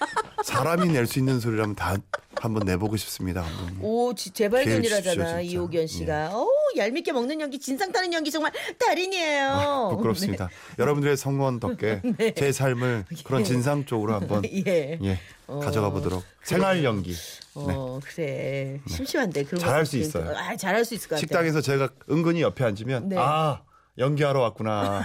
사람이 0.45 0.89
낼 0.93 1.07
수 1.07 1.19
있는 1.19 1.41
소리라면 1.41 1.75
다 1.75 1.97
한번 2.41 2.63
내보고 2.65 2.97
싶습니다, 2.97 3.43
감독님. 3.43 3.83
오, 3.83 4.15
지- 4.15 4.31
재발견이라잖아. 4.31 5.41
이호견 5.41 5.87
씨가. 5.89 6.31
어, 6.33 6.47
얄밉게 6.77 7.13
먹는 7.13 7.41
연기, 7.41 7.59
진상 7.59 7.93
타는 7.93 8.13
연기 8.13 8.31
정말 8.31 8.53
달인이에요. 8.79 9.49
아, 9.51 9.89
부끄럽습니다. 9.91 10.49
여러분들의 10.79 11.17
성원 11.17 11.61
덕에 11.61 12.03
제 12.37 12.53
삶을 12.53 13.05
그런 13.25 13.45
진상 13.45 13.85
쪽으로 13.85 14.15
한번 14.15 14.43
네. 14.43 14.63
예. 14.67 14.99
예 15.03 15.19
가져가 15.47 15.91
보도록 15.91 16.23
생활 16.43 16.85
연기 16.85 17.15
어, 17.55 17.99
그래. 18.05 18.81
심심한데 18.87 19.45
그런 19.45 19.61
네. 19.61 19.65
잘할 19.65 19.81
거수 19.83 19.97
있어요. 19.97 20.35
아, 20.37 20.57
잘할 20.57 20.85
수 20.85 20.95
있을 20.95 21.09
것 21.09 21.15
같아요. 21.15 21.21
식당에서 21.21 21.61
제가 21.61 21.89
은근히 22.11 22.43
옆에 22.43 22.65
앉으면 22.65 23.09
네. 23.09 23.17
아 23.19 23.63
연기하러 23.99 24.41
왔구나 24.41 25.03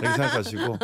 이렇게 0.00 0.08
생각하시고 0.16 0.78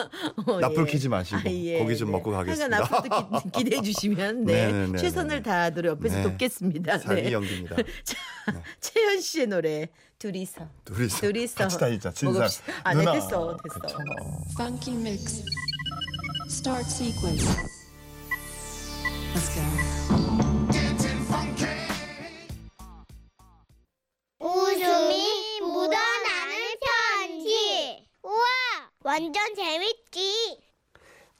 어, 0.46 0.60
나풀 0.60 0.86
예. 0.86 0.92
키지 0.92 1.08
마시고 1.08 1.38
아, 1.38 1.42
예, 1.46 1.78
고기 1.78 1.96
좀 1.96 2.08
네. 2.08 2.12
먹고 2.12 2.32
가겠습니다. 2.32 2.78
앞으로도 2.78 3.50
기, 3.50 3.50
기대해 3.64 3.82
주시면 3.82 4.44
네, 4.44 4.66
네, 4.66 4.72
네, 4.72 4.86
네, 4.88 4.98
최선을 4.98 5.36
네. 5.36 5.42
다하도록 5.42 5.98
옆에서 5.98 6.16
네. 6.16 6.22
돕겠습니다. 6.24 6.98
사기 6.98 7.22
네. 7.22 7.32
연기입니다. 7.32 7.76
자, 7.76 8.16
채연 8.80 9.20
씨의 9.20 9.46
노래 9.46 9.88
둘이서. 10.22 10.68
둘이서, 10.84 11.18
둘이서 11.18 11.54
같이 11.56 11.78
다니자 11.78 12.12
진상. 12.12 12.48
아, 12.84 12.94
네, 12.94 13.00
누나. 13.00 13.12
됐어, 13.14 13.56
됐어. 13.56 13.78
그쵸. 13.80 13.98
Funky 14.52 14.96
mix. 14.96 15.42
Start 16.48 16.86
sequence. 16.88 17.44
Let's 19.34 19.52
go. 19.52 19.62
웃음이 24.38 25.60
묻어나는 25.60 26.56
편지. 27.18 28.06
우와, 28.22 28.44
완전 29.00 29.42
재밌지. 29.56 30.60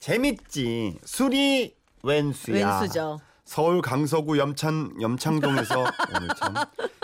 재밌지. 0.01 0.99
술이 1.05 1.77
웬수야. 2.03 2.81
왼수죠. 2.81 3.21
서울 3.53 3.83
강서구 3.83 4.39
염창 4.39 4.95
염창동에서 4.99 5.85
오늘 6.17 6.29
참 6.39 6.55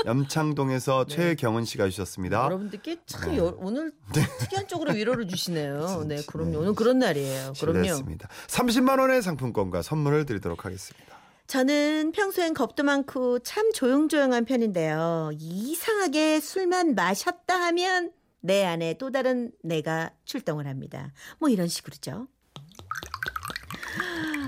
염창동에서 0.07 1.05
최경은 1.07 1.67
씨가 1.67 1.91
주셨습니다. 1.91 2.39
네. 2.39 2.45
여러분들께 2.47 2.97
참 3.05 3.37
여- 3.37 3.55
오늘 3.59 3.93
특이한 4.41 4.67
쪽으로 4.67 4.95
위로를 4.95 5.29
주시네요. 5.29 6.05
네, 6.09 6.23
그럼요. 6.27 6.51
네. 6.53 6.57
오늘 6.57 6.75
그런 6.75 7.01
날이에요. 7.01 7.53
그럼요. 7.61 7.83
실례했습니다. 7.83 8.29
30만 8.47 8.99
원의 8.99 9.21
상품권과 9.21 9.83
선물을 9.83 10.25
드리도록 10.25 10.65
하겠습니다. 10.65 11.19
저는 11.49 12.13
평소엔 12.13 12.55
겁도 12.55 12.83
많고 12.83 13.41
참 13.41 13.71
조용조용한 13.75 14.47
편인데요. 14.47 15.33
이상하게 15.35 16.41
술만 16.41 16.95
마셨다 16.95 17.61
하면 17.67 18.11
내 18.41 18.65
안에 18.65 18.97
또 18.97 19.11
다른 19.11 19.53
내가 19.63 20.13
출동을 20.25 20.67
합니다. 20.67 21.13
뭐 21.41 21.51
이런 21.51 21.69
식으로죠. 21.69 22.27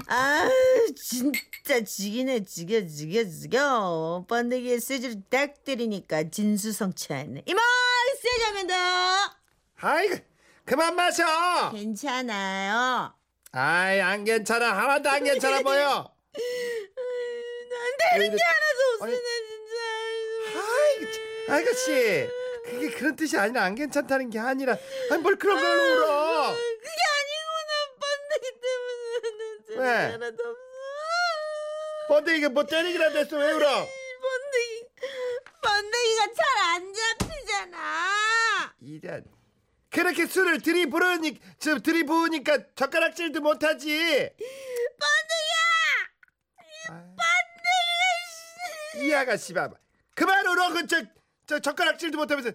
아 0.09 0.49
진짜 0.97 1.81
지기네 1.85 2.45
지겨 2.45 2.87
지겨 2.87 3.25
지겨. 3.25 4.25
번데기에 4.29 4.79
쇠지를 4.81 5.23
딱 5.31 5.65
때리니까 5.65 6.25
진수성찬 6.31 7.43
이모 7.47 7.61
쇠자면 8.23 8.67
더. 8.67 8.75
아이고 9.87 10.17
그만 10.65 10.95
마셔. 10.97 11.71
괜찮아요. 11.73 13.15
아이 13.53 14.01
안 14.01 14.25
괜찮아. 14.25 14.77
하나도 14.77 15.09
안 15.11 15.25
괜찮아 15.25 15.61
보여. 15.63 16.13
난 17.71 17.97
다른 18.11 18.37
게 18.37 18.43
하나도 18.43 19.05
없으네 19.05 19.21
진짜. 19.49 20.61
아이고 20.61 21.13
참, 21.13 21.55
아이고씨 21.55 22.29
그게 22.65 22.91
그런 22.91 23.17
뜻이 23.17 23.37
아니라 23.37 23.65
안 23.65 23.75
괜찮다는 23.75 24.31
게 24.31 24.39
아니라. 24.39 24.77
아니 25.11 25.23
뭘 25.23 25.37
그런 25.37 25.59
걸로 25.61 25.83
울어. 25.83 26.53
그게 26.53 26.91
아니구나 27.17 27.73
번데기 28.01 28.61
때문에 28.61 29.60
왜? 29.77 29.89
하나도 30.13 30.37
없어 30.43 30.61
번데기가 32.09 32.49
뭐 32.51 32.65
때리기라 32.65 33.11
됐어 33.13 33.37
왜 33.37 33.53
울어? 33.53 33.87
번데기 34.21 34.89
번데기가 35.63 36.27
잘 36.35 36.51
안 36.75 36.93
잡히잖아 36.95 38.75
이런 38.81 39.25
그렇게 39.91 40.27
술을 40.27 40.61
들이부으니 40.61 41.41
저 41.59 41.79
들이부으니까 41.81 42.59
젓가락질도 42.77 43.41
못하지. 43.41 44.31
번데기야. 46.89 47.15
이 49.05 49.13
아가씨 49.13 49.53
봐봐. 49.53 49.75
그만 50.15 50.47
울어 50.47 50.71
그저 50.73 51.03
저 51.47 51.59
젓가락질도 51.59 52.17
못하면서. 52.19 52.53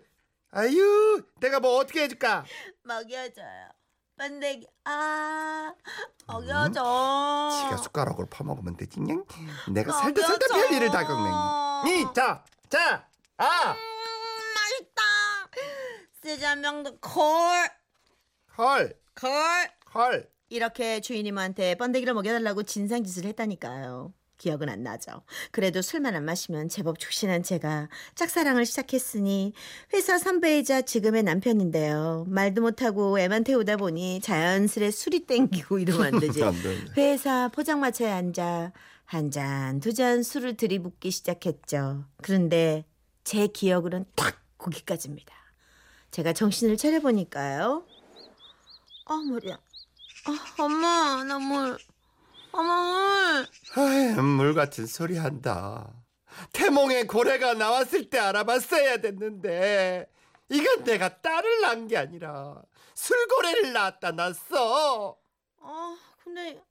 아유 0.52 1.22
내가 1.42 1.60
뭐 1.60 1.76
어떻게 1.78 2.04
해줄까? 2.04 2.46
먹여줘요 2.84 3.70
번데기 4.18 4.68
아 4.86 5.74
먹여줘 6.28 7.50
지가 7.64 7.78
숟가락으로 7.78 8.28
퍼먹으면 8.28 8.78
되지. 8.78 9.02
냥. 9.02 9.26
내가 9.72 9.92
어, 9.96 10.02
살다 10.02 10.22
살다 10.22 10.48
먹여줘. 10.54 10.68
별일을 10.70 10.90
다 10.92 11.06
겪네. 11.06 12.02
이자 12.02 12.44
자. 12.70 13.08
아. 13.38 13.72
음, 13.72 13.78
맛있다 14.56 15.02
세자명도 16.22 17.00
콜 17.00 17.24
헐. 18.58 18.98
콜. 19.20 19.30
헐. 19.94 20.30
이렇게 20.50 21.02
주인님한테 21.02 21.76
번데기를 21.76 22.14
먹여달라고 22.14 22.64
진상짓을 22.64 23.26
했다니까요. 23.26 24.14
기억은 24.38 24.70
안 24.70 24.84
나죠. 24.84 25.22
그래도 25.52 25.82
술만 25.82 26.16
안 26.16 26.26
마시면 26.26 26.70
제법 26.70 27.00
족신한 27.00 27.44
제가 27.44 27.90
짝사랑을 28.16 28.66
시작했으니 28.66 29.54
회사 29.94 30.18
선배이자 30.18 30.82
지금의 30.84 31.24
남편인데요. 31.24 32.26
말도 32.28 32.62
못하고 32.62 33.20
애만 33.20 33.44
태우다 33.44 33.78
보니 33.78 34.22
자연스레 34.22 34.92
술이 34.92 35.22
땡기고 35.26 35.80
이러면 35.80 36.16
안 36.16 36.20
되지. 36.20 36.44
안 36.44 36.54
돼. 36.62 36.78
회사 36.98 37.48
포장마차에 37.50 38.12
앉아 38.12 38.72
한 39.06 39.30
잔, 39.32 39.80
두 39.80 39.94
잔 39.94 40.24
술을 40.24 40.58
들이붓기 40.58 41.12
시작했죠. 41.12 42.06
그런데 42.22 42.86
제 43.24 43.48
기억으로는 43.48 44.06
딱 44.16 44.42
거기까지입니다. 44.58 45.34
제가 46.12 46.34
정신을 46.34 46.78
차려보니까요. 46.78 47.86
아, 49.06 49.16
머리야. 49.30 49.56
아, 50.26 50.64
엄마, 50.64 51.24
나 51.24 51.38
물. 51.38 51.78
엄마, 52.58 53.46
물. 53.76 53.84
아이, 53.84 54.14
물 54.22 54.54
같은 54.54 54.86
소리 54.88 55.18
한다. 55.18 55.94
태몽에 56.54 57.04
고래가 57.04 57.54
나왔을 57.54 58.10
때 58.10 58.18
알아봤어야 58.20 58.98
됐는데 58.98 60.08
이건 60.50 60.84
내가 60.84 61.22
딸을 61.22 61.62
낳은 61.62 61.88
게 61.88 61.98
아니라 61.98 62.62
술고래를 62.94 63.74
낳았다 63.74 64.12
낳았어. 64.12 65.18
아, 65.62 65.98
근데 66.24 66.62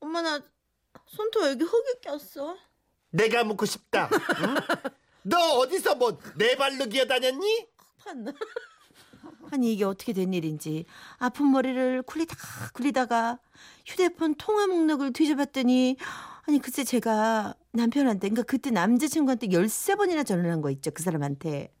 엄마 0.00 0.22
나 0.22 0.40
손톱 1.06 1.44
여기 1.44 1.64
흙이 1.64 2.00
꼈어. 2.02 2.56
내가 3.10 3.44
묻고 3.44 3.64
싶다. 3.66 4.08
응? 4.12 4.54
너 5.22 5.38
어디서 5.58 5.94
뭐 5.96 6.18
내 6.36 6.56
발로 6.56 6.86
기어다녔니? 6.86 7.66
봤나? 8.04 8.32
아니 9.54 9.72
이게 9.72 9.84
어떻게 9.84 10.12
된 10.12 10.34
일인지 10.34 10.84
아픈 11.18 11.50
머리를 11.52 12.02
굴리다가 12.02 12.42
굴리다가 12.74 13.38
휴대폰 13.86 14.34
통화 14.34 14.66
목록을 14.66 15.12
뒤져봤더니 15.12 15.96
아니 16.46 16.58
글쎄 16.58 16.82
제가 16.84 17.54
남편한테 17.72 18.28
그러니까 18.28 18.42
그때 18.42 18.70
남자친구한테 18.70 19.52
열세 19.52 19.94
번이나 19.94 20.24
전화를 20.24 20.50
한 20.50 20.60
거 20.60 20.70
있죠 20.70 20.90
그 20.90 21.02
사람한테 21.02 21.72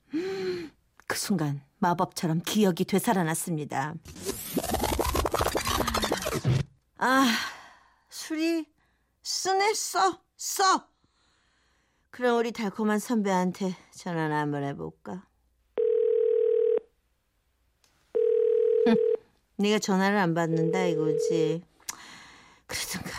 그 1.06 1.16
순간 1.18 1.62
마법처럼 1.78 2.40
기억이 2.46 2.84
되살아났습니다 2.84 3.94
아 6.98 7.26
술이 8.08 8.66
쓰네 9.22 9.74
써 9.74 10.20
써. 10.36 10.88
그럼 12.10 12.38
우리 12.38 12.52
달콤한 12.52 12.98
선배한테 13.00 13.74
전화나 13.92 14.40
한번 14.40 14.62
해볼까? 14.62 15.26
네가 19.56 19.78
전화를 19.78 20.18
안 20.18 20.34
받는다 20.34 20.84
이거지. 20.84 21.62
그러든가 22.66 23.10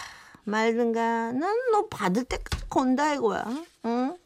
말든가 0.44 1.32
난 1.32 1.56
너 1.72 1.88
받을 1.88 2.24
때까지 2.24 2.68
건다 2.70 3.14
이거야. 3.16 3.46
응? 3.86 4.18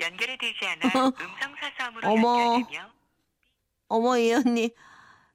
연결이 0.00 0.36
되지 0.38 0.58
않아 0.66 0.88
음성 1.20 1.54
사삼으로 1.60 2.08
어머. 2.10 2.54
연결되며 2.54 2.90
어머 3.88 4.18
이 4.18 4.32
언니 4.32 4.70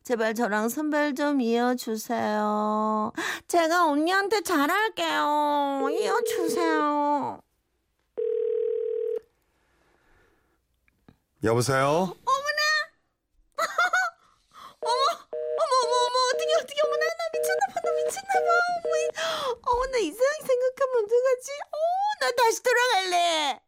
제발 0.03 0.33
저랑 0.33 0.69
선별 0.69 1.13
좀 1.15 1.39
이어주세요. 1.41 3.11
제가 3.47 3.85
언니한테 3.87 4.41
잘할게요. 4.41 5.87
이어주세요. 5.91 7.41
여보세요? 11.43 11.77
어머 14.81 14.93
어머 15.71 15.95
어머 16.05 16.17
어떻게 16.33 16.53
어떻게 16.55 16.81
어머 16.83 16.95
나나 16.97 17.28
미쳤나봐 17.39 17.81
나 17.81 17.91
미쳤나봐 17.91 18.49
어머 18.83 18.95
이- 18.97 19.09
어머 19.65 19.85
나 19.87 19.97
이상하게 19.97 20.45
생각하면 20.47 21.05
어떡하지? 21.05 21.51
어 21.71 21.79
나 22.19 22.31
다시 22.31 22.61
돌아갈래. 22.61 23.59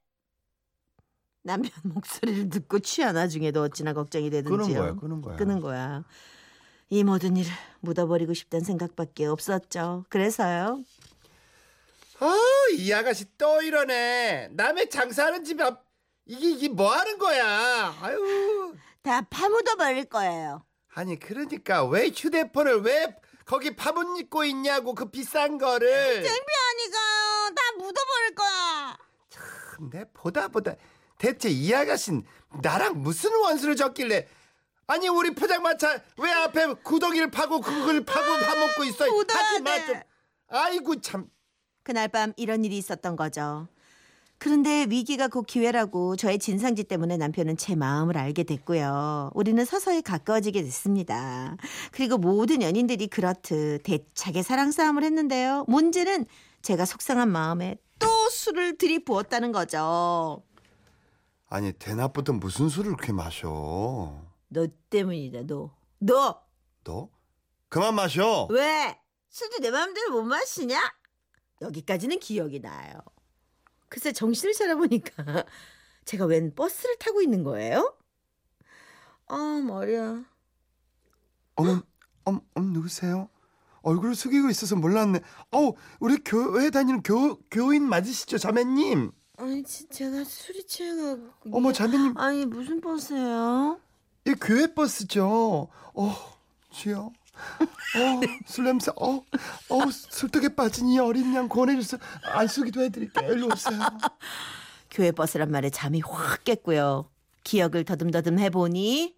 남편 1.43 1.71
목소리를 1.83 2.49
듣고 2.49 2.79
취한 2.79 3.15
와중에도 3.15 3.61
어찌나 3.63 3.93
걱정이 3.93 4.29
되든지요. 4.29 4.57
끄는 4.57 4.75
거야, 4.75 4.95
끄는 4.95 5.21
거야. 5.21 5.35
끄는 5.37 5.59
거야. 5.61 6.03
이 6.89 7.03
모든 7.05 7.37
일을 7.37 7.49
묻어버리고 7.79 8.33
싶다는 8.33 8.65
생각밖에 8.65 9.25
없었죠. 9.25 10.03
그래서요. 10.09 10.83
아, 12.19 12.35
이 12.77 12.91
아가씨 12.91 13.25
또 13.37 13.61
이러네. 13.61 14.49
남의 14.51 14.89
장사하는 14.89 15.45
집 15.45 15.61
앞, 15.61 15.85
이게, 16.25 16.49
이게 16.51 16.67
뭐 16.67 16.91
하는 16.93 17.17
거야? 17.17 17.95
아유. 18.01 18.75
다 19.01 19.21
파묻어 19.21 19.75
버릴 19.77 20.03
거예요. 20.05 20.65
아니, 20.93 21.17
그러니까 21.17 21.85
왜 21.85 22.09
휴대폰을 22.09 22.81
왜 22.81 23.15
거기 23.45 23.75
파묻고 23.75 24.43
있냐고, 24.45 24.93
그 24.93 25.09
비싼 25.09 25.57
거를. 25.57 25.89
창피하니까요. 26.23 27.55
다 27.55 27.61
묻어버릴 27.77 28.35
거야. 28.35 28.97
내 29.91 30.05
보다 30.13 30.47
보다 30.47 30.75
대체 31.17 31.49
이 31.49 31.73
아가씨는 31.73 32.23
나랑 32.61 33.01
무슨 33.01 33.33
원수를 33.35 33.75
졌길래 33.75 34.27
아니 34.85 35.07
우리 35.09 35.33
포장마차 35.33 35.99
왜 36.17 36.31
앞에 36.31 36.73
구덩이를 36.83 37.31
파고 37.31 37.61
그걸 37.61 38.05
파고 38.05 38.45
파먹고 38.45 38.83
있어 38.83 39.09
묻어야 39.11 39.37
하지 39.39 39.61
마 39.61 39.75
돼. 39.77 39.85
좀 39.87 40.01
아이고 40.49 41.01
참 41.01 41.27
그날 41.83 42.09
밤 42.09 42.33
이런 42.37 42.63
일이 42.63 42.77
있었던 42.77 43.15
거죠. 43.15 43.67
그런데 44.41 44.87
위기가 44.89 45.27
곧 45.27 45.43
기회라고 45.43 46.15
저의 46.15 46.39
진상짓 46.39 46.87
때문에 46.87 47.15
남편은 47.15 47.57
제 47.57 47.75
마음을 47.75 48.17
알게 48.17 48.41
됐고요. 48.41 49.29
우리는 49.35 49.63
서서히 49.63 50.01
가까워지게 50.01 50.63
됐습니다. 50.63 51.57
그리고 51.91 52.17
모든 52.17 52.63
연인들이 52.63 53.05
그렇듯 53.05 53.83
대차게 53.83 54.41
사랑 54.41 54.71
싸움을 54.71 55.03
했는데요. 55.03 55.65
문제는 55.67 56.25
제가 56.63 56.85
속상한 56.85 57.31
마음에 57.31 57.77
또 57.99 58.07
술을 58.31 58.79
들이부었다는 58.79 59.51
거죠. 59.51 60.41
아니 61.47 61.71
대낮부터 61.73 62.33
무슨 62.33 62.67
술을 62.67 62.95
그렇게 62.95 63.13
마셔 63.13 64.23
너 64.47 64.67
때문이다, 64.89 65.43
너. 65.45 65.69
너! 65.99 66.41
너 66.83 67.09
그만 67.69 67.93
마셔 67.93 68.47
왜? 68.49 68.97
술도 69.29 69.59
내 69.59 69.69
마음대로 69.69 70.09
못 70.13 70.23
마시냐? 70.23 70.81
여기까지는 71.61 72.17
기억이 72.17 72.59
나요. 72.59 72.93
글쎄 73.91 74.13
정신을 74.13 74.53
차려보니까 74.53 75.43
제가 76.05 76.25
웬 76.25 76.55
버스를 76.55 76.95
타고 76.97 77.21
있는 77.21 77.43
거예요? 77.43 77.93
아 79.27 79.61
머리야. 79.65 80.23
어머 81.55 81.83
어머 82.23 82.41
어머 82.55 82.67
누구세요 82.69 83.27
얼굴을 83.81 84.15
숙이고 84.15 84.49
있어서 84.49 84.75
몰랐네 84.77 85.19
어우 85.51 85.75
우리 85.99 86.17
교회 86.23 86.69
다니는 86.69 87.03
교, 87.03 87.35
교인 87.51 87.83
맞으시죠 87.83 88.37
자매님 88.37 89.11
아니 89.37 89.61
지- 89.63 89.87
제가 89.89 90.23
술이 90.23 90.65
취해가지고. 90.65 91.33
어머 91.51 91.73
자매님 91.73 92.17
아니 92.17 92.45
무슨 92.45 92.79
버스예요? 92.79 93.79
이 94.25 94.33
교회 94.39 94.73
버스죠. 94.73 95.67
어, 95.95 96.15
주여. 96.69 97.11
어, 97.97 98.21
술 98.45 98.65
냄새. 98.65 98.91
어, 98.95 99.21
어, 99.69 99.91
술떡에 99.91 100.55
빠진 100.55 100.87
이 100.89 100.99
어린 100.99 101.33
양 101.35 101.47
권해줘서 101.49 101.97
안수기도 102.23 102.81
해드릴게요. 102.81 103.31
일로 103.33 103.47
오세요. 103.47 103.79
교회 104.89 105.11
버스란 105.11 105.51
말에 105.51 105.69
잠이 105.69 106.01
확 106.05 106.43
깼고요. 106.43 107.09
기억을 107.43 107.83
더듬더듬 107.85 108.37
해보니 108.39 109.15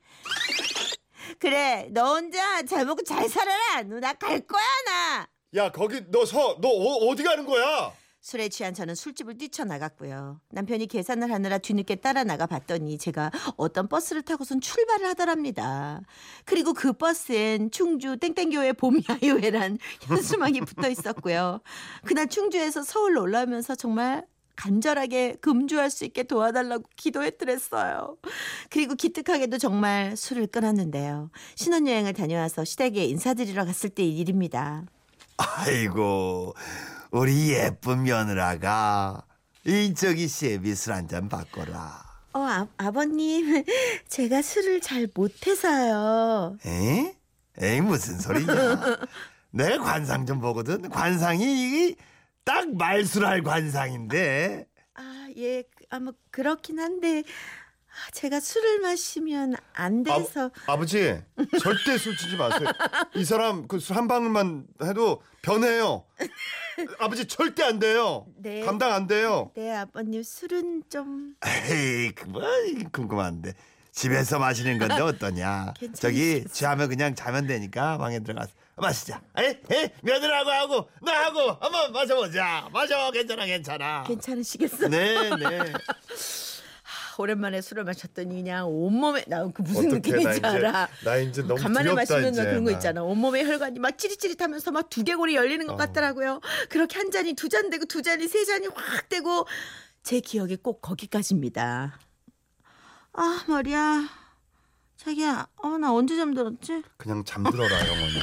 그래 1.39 1.87
너 1.91 2.15
혼자 2.15 2.63
잘 2.63 2.85
먹고 2.85 3.03
잘 3.03 3.27
살아라 3.27 3.81
누나 3.83 4.13
갈 4.13 4.39
거야 4.39 4.63
나. 4.85 5.27
야, 5.55 5.71
거기 5.71 6.01
너 6.09 6.25
서, 6.25 6.57
너 6.61 6.69
어, 6.69 7.15
디 7.15 7.23
가는 7.23 7.45
거야? 7.45 7.91
술에 8.23 8.47
취한 8.47 8.73
저는 8.73 8.95
술집을 8.95 9.37
뛰쳐나갔고요. 9.37 10.39
남편이 10.49 10.87
계산을 10.87 11.29
하느라 11.29 11.57
뒤늦게 11.57 11.95
따라 11.95 12.23
나가 12.23 12.45
봤더니 12.45 12.97
제가 12.97 13.31
어떤 13.57 13.89
버스를 13.89 14.21
타고선 14.21 14.61
출발을 14.61 15.05
하더랍니다. 15.07 15.99
그리고 16.45 16.71
그 16.73 16.93
버스엔 16.93 17.69
충주 17.71 18.15
땡땡교회 18.15 18.73
봄야유회란 18.73 19.77
현수막이 20.07 20.61
붙어 20.61 20.89
있었고요. 20.89 21.59
그날 22.05 22.27
충주에서 22.27 22.81
서울로 22.83 23.23
올라오면서 23.23 23.75
정말 23.75 24.25
간절하게 24.55 25.39
금주할 25.41 25.89
수 25.89 26.05
있게 26.05 26.23
도와달라고 26.23 26.85
기도했더랬어요. 26.95 28.15
그리고 28.69 28.95
기특하게도 28.95 29.57
정말 29.57 30.15
술을 30.15 30.47
끊었는데요. 30.47 31.29
신혼여행을 31.55 32.13
다녀와서 32.13 32.63
시댁에 32.63 33.03
인사드리러 33.03 33.65
갔을 33.65 33.89
때의 33.89 34.17
일입니다. 34.17 34.85
아이고, 35.35 36.53
우리 37.13 37.51
예쁜 37.51 38.01
며느라가 38.03 39.23
이 39.65 39.93
저기 39.93 40.27
세비술 40.27 40.93
한 40.93 41.07
잔 41.07 41.29
바꿔라. 41.29 42.01
어, 42.33 42.39
아, 42.39 42.67
아버님, 42.77 43.63
제가 44.09 44.41
술을 44.41 44.81
잘 44.81 45.07
못해서요. 45.13 46.57
에? 46.65 47.15
에이 47.61 47.81
무슨 47.81 48.19
소리냐? 48.19 48.97
내가 49.51 49.83
관상 49.83 50.25
좀 50.25 50.41
보거든. 50.41 50.89
관상이 50.89 51.95
딱 52.43 52.75
말술할 52.75 53.43
관상인데. 53.43 54.65
아, 54.95 55.27
예, 55.37 55.61
그, 55.61 55.85
아, 55.91 55.99
뭐, 55.99 56.13
그렇긴 56.31 56.79
한데, 56.79 57.19
아, 57.19 57.23
제가 58.11 58.39
술을 58.39 58.79
마시면 58.79 59.55
안 59.73 60.03
돼서. 60.03 60.49
아, 60.67 60.77
버지 60.77 61.21
절대 61.61 61.97
술 61.97 62.15
치지 62.17 62.35
마세요. 62.37 62.69
이 63.15 63.23
사람 63.25 63.67
그 63.67 63.77
술 63.77 63.97
한 63.97 64.07
방울만 64.07 64.65
해도 64.83 65.21
변해요. 65.41 66.05
아버지 66.99 67.25
절대 67.27 67.63
안 67.63 67.79
돼요. 67.79 68.25
네. 68.37 68.61
감당 68.61 68.93
안 68.93 69.05
돼요. 69.07 69.51
네, 69.55 69.75
아버님, 69.75 70.23
술은 70.23 70.83
좀. 70.89 71.35
에이 71.45 72.11
그뭐 72.13 72.41
궁금한데 72.91 73.53
집에서 73.91 74.39
마시는 74.39 74.79
건데 74.79 74.95
어떠냐? 75.01 75.73
저기 75.93 76.43
취하면 76.51 76.89
그냥 76.89 77.13
자면 77.13 77.45
되니까 77.45 77.97
방에 77.99 78.19
들어가서 78.21 78.51
마시자. 78.75 79.21
에이, 79.37 79.55
에이 79.69 79.89
며느라고 80.01 80.49
하고 80.49 80.89
나하고 81.01 81.39
한번 81.61 81.91
마셔보자. 81.91 82.69
마셔 82.73 83.11
괜찮아 83.11 83.45
괜찮아. 83.45 84.03
괜찮으시겠어요? 84.07 84.89
네 84.89 85.29
네. 85.35 85.73
아, 87.13 87.21
오랜만에 87.21 87.61
술을 87.61 87.83
마셨더니 87.83 88.35
그냥 88.35 88.67
온몸에, 88.67 89.23
나 89.27 89.43
그 89.53 89.61
무슨 89.61 89.89
느낌인지 89.89 90.41
나 90.41 90.49
이제- 90.49 90.57
알아. 90.65 90.87
나 91.03 91.17
이제 91.17 91.41
너무 91.43 91.61
간만에 91.61 91.89
두렵다, 91.89 92.01
마시면 92.13 92.33
이제, 92.33 92.43
그런 92.43 92.63
거 92.63 92.71
나. 92.71 92.77
있잖아. 92.77 93.03
온몸에 93.03 93.43
혈관이 93.45 93.79
막 93.79 93.97
찌릿찌릿하면서 93.97 94.71
막 94.71 94.89
두개골이 94.89 95.35
열리는 95.35 95.65
것 95.67 95.73
어. 95.73 95.77
같더라고요. 95.77 96.39
그렇게 96.69 96.97
한 96.97 97.11
잔이 97.11 97.33
두 97.33 97.49
잔 97.49 97.69
되고 97.69 97.85
두 97.85 98.01
잔이 98.01 98.27
세 98.27 98.43
잔이 98.45 98.67
확 98.73 99.09
되고 99.09 99.45
제 100.01 100.19
기억이 100.19 100.55
꼭 100.57 100.81
거기까지입니다. 100.81 101.99
아 103.13 103.43
머리야. 103.47 104.09
자기야, 104.97 105.47
어 105.57 105.77
나 105.77 105.93
언제 105.93 106.15
잠들었지? 106.15 106.81
그냥 106.97 107.23
잠들어라 107.25 107.87
영원히. 107.87 108.19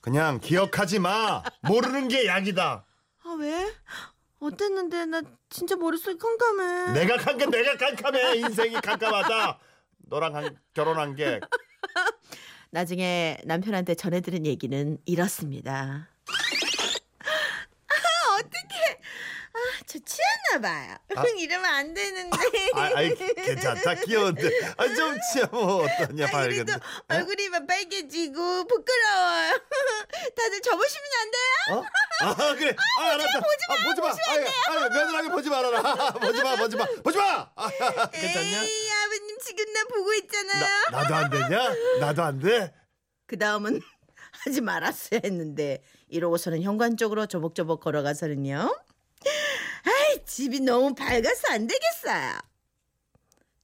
그냥 0.00 0.40
기억하지 0.40 0.98
마. 0.98 1.42
모르는 1.62 2.08
게 2.08 2.26
약이다. 2.26 2.84
아 3.24 3.36
왜? 3.38 3.66
어땠는데 4.40 5.06
나 5.06 5.22
진짜 5.48 5.76
머릿속이 5.76 6.18
깜깜해. 6.18 6.92
내가 6.92 7.16
깜깜 7.16 7.50
내가 7.50 7.76
깜깜해 7.76 8.36
인생이 8.36 8.74
깜깜하다. 8.80 9.58
너랑 10.08 10.36
한, 10.36 10.56
결혼한 10.74 11.14
게 11.16 11.40
나중에 12.70 13.38
남편한테 13.44 13.94
전해들은 13.94 14.44
얘기는 14.46 14.98
이렇습니다. 15.06 16.08
아 17.88 18.34
어떡해. 18.38 19.00
아저 19.56 19.98
취했나 20.04 20.60
봐요. 20.60 20.96
아. 21.16 21.24
이러면 21.38 21.64
안 21.64 21.94
되는데. 21.94 22.36
아, 22.74 22.90
아이 22.94 23.14
괜찮다 23.14 23.94
귀여운데 23.94 24.50
아좀 24.76 25.16
치뭐 25.32 25.84
어떠냐 25.84 26.26
아, 26.26 26.30
밝은데 26.30 26.64
그래도 26.64 26.72
얼굴이 27.08 27.48
막 27.48 27.66
빨개지고 27.66 28.64
부끄러워요. 28.66 29.52
다들 30.36 30.60
접으시면 30.60 31.04
안 31.22 31.30
돼요? 31.30 31.78
어? 31.78 31.84
아 32.20 32.34
그래 32.54 32.74
아 33.00 33.02
알았다 33.04 33.40
보지 33.40 33.56
마 33.68 33.74
아, 33.74 33.76
보지 33.84 34.00
마 34.00 34.08
아, 34.08 34.84
아, 34.84 34.88
며느라게 34.88 35.28
보지 35.28 35.50
말아라 35.50 35.82
보지 36.18 36.42
마 36.42 36.56
보지 36.56 36.76
마 36.76 36.86
보지 37.04 37.18
마 37.18 37.50
아, 37.56 37.68
괜찮냐 38.10 38.62
에이 38.62 38.90
아버님 39.04 39.38
지금 39.40 39.72
나 39.72 39.84
보고 39.84 40.12
있잖아요. 40.14 40.64
나, 40.90 41.02
나도 41.02 41.14
안 41.14 41.30
되냐 41.30 41.74
나도 42.00 42.22
안 42.22 42.38
돼 42.40 42.72
그 43.26 43.36
다음은 43.38 43.80
하지 44.44 44.60
말았어야 44.60 45.20
했는데 45.24 45.82
이러고서는 46.08 46.62
현관 46.62 46.96
쪽으로 46.96 47.26
조복조복 47.26 47.80
걸어가서는요. 47.80 48.72
아이 49.84 50.24
집이 50.24 50.60
너무 50.60 50.94
밝아서 50.94 51.48
안 51.50 51.66
되겠어요. 51.66 52.38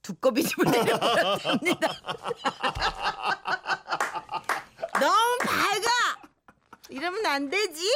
두꺼비 0.01 0.43
집을 0.43 0.65
내려버렸답니다. 0.69 1.87
너무 4.99 5.37
밝아. 5.39 6.21
이러면 6.89 7.25
안 7.25 7.49
되지. 7.49 7.89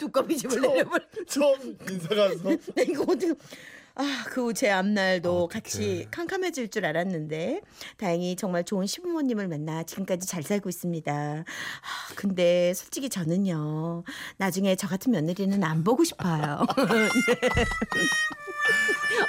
두꺼비 0.00 0.36
집을 0.38 0.60
내려버려. 0.62 1.04
처음 1.28 1.76
인사 1.88 2.08
가서 2.14 2.42
나 2.74 2.82
이거 2.82 3.02
어떻게 3.02 3.34
아, 3.96 4.24
그제 4.28 4.70
앞날도 4.70 5.44
어떡해. 5.44 5.60
같이 5.60 6.06
캄캄해질 6.10 6.70
줄 6.70 6.86
알았는데 6.86 7.60
다행히 7.98 8.34
정말 8.34 8.64
좋은 8.64 8.86
시부모님을 8.86 9.46
만나 9.48 9.82
지금까지 9.82 10.26
잘 10.26 10.42
살고 10.42 10.70
있습니다. 10.70 11.12
아, 11.12 12.14
근데 12.14 12.72
솔직히 12.72 13.10
저는요. 13.10 14.04
나중에 14.38 14.74
저 14.76 14.88
같은 14.88 15.12
며느리는 15.12 15.62
안 15.62 15.84
보고 15.84 16.02
싶어요. 16.04 16.64
네. 16.76 17.48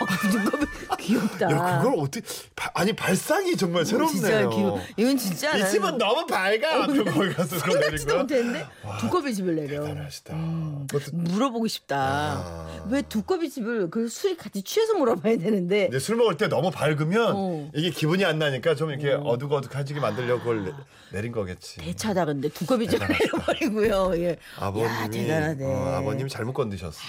어, 0.02 0.06
두꺼비 0.32 0.66
귀엽다. 1.00 1.52
야 1.52 1.82
그걸 1.82 2.00
어떻게 2.00 2.26
바- 2.56 2.72
아니 2.74 2.94
발상이 2.94 3.56
정말 3.58 3.84
진짜 3.86 4.08
새롭네요. 4.28 4.50
귀여워. 4.50 4.82
이건 4.98 5.18
진짜 5.18 5.50
이 5.56 5.60
나는 5.60 5.72
집은 5.72 5.98
너무 5.98 6.26
밝아. 6.26 6.88
그 6.88 7.04
거기 7.04 7.34
가서 7.34 7.60
생각지도. 7.60 8.18
못했는데 8.20 8.66
두꺼비 9.00 9.34
집을 9.36 9.56
내려. 9.56 9.84
대단하시다. 9.84 10.34
음. 10.36 10.88
그것도 10.90 11.16
물어보고 11.18 11.68
싶다. 11.68 11.98
아. 11.98 12.86
왜 12.90 13.02
두꺼비 13.02 13.50
집을 13.50 13.90
그 13.90 14.08
술이 14.08 14.38
같이 14.38 14.62
취해서 14.62 14.94
물어봐야 14.96 15.38
되는데 15.38 15.90
술 16.00 16.16
먹을 16.18 16.38
때 16.38 16.48
너무 16.48 16.72
밝으면 16.72 17.34
어. 17.36 17.70
이게 17.76 17.90
기분이 17.90 18.26
안 18.26 18.40
나니까 18.40 18.76
좀 18.76 18.90
이렇게 18.92 19.12
어둑어둑해지게 19.14 20.00
만들려고 20.00 20.40
그걸 20.40 20.66
내, 20.66 20.72
내린 21.14 21.32
거겠지. 21.32 21.78
대차다 21.78 22.26
근데 22.26 22.50
두꺼비 22.50 22.88
집. 22.88 23.00
내려버리고요. 23.00 24.14
예. 24.24 24.38
아버님이 24.60 24.90
야, 24.90 25.08
대단하네. 25.10 25.66
어, 25.66 25.96
아버님이 25.98 26.30
잘못 26.30 26.54
건드셨어. 26.54 27.00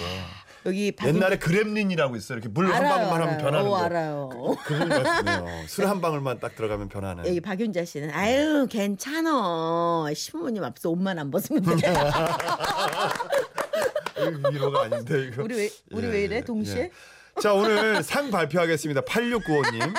여기 0.65 0.91
박인- 0.93 1.15
옛날에 1.15 1.37
그렘린이라고 1.37 2.15
있어. 2.15 2.33
이렇게 2.33 2.47
물 2.49 2.71
한 2.73 2.83
방울만 2.83 3.21
하면. 3.21 3.37
변하는 3.37 3.67
어, 3.67 3.69
거. 3.71 3.77
알아요. 3.83 4.29
그분 4.65 4.89
같네요. 4.89 5.45
술 5.67 5.85
한 5.87 5.99
방울만 6.01 6.39
딱 6.39 6.55
들어가면 6.55 6.87
변하는. 6.89 7.27
여기 7.27 7.41
박윤자 7.41 7.83
씨는 7.85 8.11
아유 8.11 8.65
괜찮어 8.69 10.07
시부모님 10.15 10.63
앞에서 10.63 10.89
옷만 10.89 11.19
안 11.19 11.31
벗으면 11.31 11.63
돼. 11.63 11.93
이거 14.17 14.49
위로가 14.49 14.83
아닌데 14.83 15.27
이거. 15.31 15.43
우리 15.43 15.55
왜 15.55 15.69
우리 15.91 16.07
왜 16.07 16.23
이래 16.23 16.41
동시에? 16.41 16.91
자 17.41 17.53
오늘 17.53 18.03
상 18.03 18.29
발표하겠습니다. 18.31 19.01
8695님. 19.01 19.93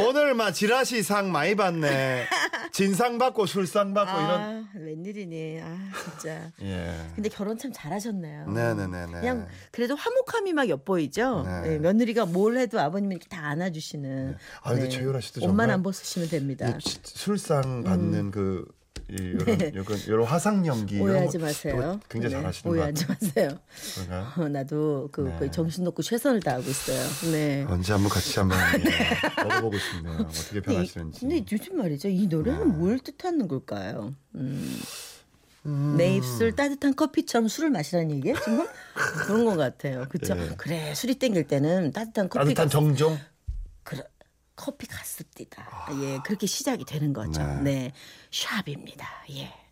오늘 0.00 0.34
막 0.34 0.50
지라시 0.50 1.02
상 1.02 1.30
많이 1.30 1.54
받네. 1.54 2.26
진상 2.74 3.18
받고 3.18 3.46
술상 3.46 3.94
받고 3.94 4.20
이런. 4.20 4.30
아 4.30 4.64
웬일이니? 4.74 5.60
아 5.62 5.78
진짜. 6.18 6.50
예. 6.60 6.92
근데 7.14 7.28
결혼 7.28 7.56
참 7.56 7.70
잘하셨네요. 7.72 8.50
네네네네. 8.50 9.20
그냥 9.20 9.46
그래도 9.70 9.94
화목함이 9.94 10.52
막 10.54 10.68
엿보이죠. 10.68 11.44
네. 11.46 11.74
예, 11.74 11.78
며느리가 11.78 12.26
뭘 12.26 12.58
해도 12.58 12.80
아버님이 12.80 13.14
이렇게 13.14 13.28
다 13.28 13.46
안아주시는. 13.46 14.36
아, 14.62 14.70
근데 14.72 14.88
최유라 14.88 15.20
씨도 15.20 15.42
옷만 15.42 15.48
정말 15.50 15.70
안 15.70 15.84
벗으시면 15.84 16.28
됩니다. 16.28 16.76
술상 17.04 17.84
받는 17.84 18.32
그 18.32 18.66
이, 19.10 19.14
이런, 19.16 19.58
네. 19.58 19.70
이런, 19.74 19.86
이런 20.06 20.24
화상 20.24 20.66
연기 20.66 21.00
오해하지 21.00 21.38
거 21.38 21.44
마세요. 21.44 22.00
굉장히 22.08 22.34
네, 22.34 22.40
잘하시는 22.40 22.70
것 22.70 22.78
오해하지. 22.78 23.06
마세요. 23.06 23.48
그런가요? 23.94 24.32
어, 24.36 24.48
나도 24.48 25.08
그 25.12 25.20
네. 25.22 25.36
거의 25.38 25.52
정신 25.52 25.84
놓고 25.84 26.02
최선을 26.02 26.40
다하고 26.40 26.68
있어요. 26.68 27.30
네. 27.32 27.66
언제 27.68 27.92
한번 27.92 28.10
같이 28.10 28.38
한번 28.38 28.58
예, 28.58 29.42
먹어보고 29.44 29.76
싶네요. 29.78 30.18
어떻게 30.20 30.60
변하시는지. 30.60 31.20
근데 31.20 31.44
요즘 31.52 31.76
말이죠. 31.76 32.08
이 32.08 32.26
노래는 32.26 32.60
네. 32.60 32.64
뭘 32.76 32.98
뜻하는 32.98 33.46
걸까요? 33.48 34.14
음. 34.36 34.80
내 35.96 36.16
입술 36.16 36.54
따뜻한 36.54 36.94
커피처럼 36.94 37.48
술을 37.48 37.70
마시라는 37.70 38.10
얘기예요 38.16 38.36
지금 38.36 38.66
그런 39.26 39.46
것 39.46 39.56
같아요. 39.56 40.04
그렇죠? 40.10 40.34
네. 40.34 40.50
그래 40.58 40.94
술이 40.94 41.14
땡길 41.14 41.44
때는 41.44 41.92
따뜻한 41.92 42.28
커피가 42.28 42.44
따뜻한 42.44 42.68
정종. 42.68 43.18
커피 44.56 44.86
갔습니다. 44.86 45.88
예, 46.02 46.18
그렇게 46.24 46.46
시작이 46.46 46.84
되는 46.84 47.12
거죠. 47.12 47.42
네. 47.42 47.62
네, 47.62 47.92
샵입니다. 48.30 49.06
예. 49.30 49.63